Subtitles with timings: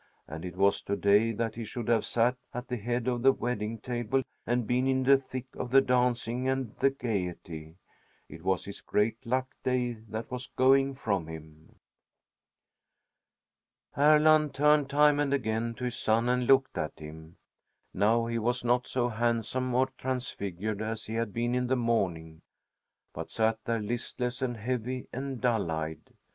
[0.27, 3.31] And it was to day that he should have sat at the head of the
[3.31, 7.75] wedding table and been in the thick of the dancing and the gayety.
[8.27, 11.75] It was his great luck day that was going from him.
[13.95, 17.37] Erland turned time and again to his son and looked at him.
[17.93, 22.41] Now he was not so handsome or transfigured as he had been in the morning,
[23.13, 26.15] but sat there listless and heavy and dull eyed.